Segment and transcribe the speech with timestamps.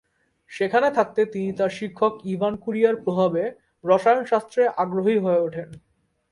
[0.51, 3.43] সেখানে থাকতে তিনি তার শিক্ষক ইভান কুরিয়ার প্রভাবে
[3.83, 5.69] রসায়ন শাস্ত্রে আগ্রহী হয়ে ওঠেন।